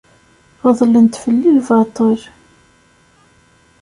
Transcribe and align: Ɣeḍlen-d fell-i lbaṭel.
Ɣeḍlen-d 0.65 1.13
fell-i 1.23 1.51
lbaṭel. 1.57 2.19